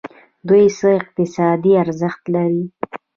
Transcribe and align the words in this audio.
دوی 0.47 0.65
څه 0.77 0.87
اقتصادي 0.99 1.71
ارزښت 1.83 2.23
لري. 2.33 2.63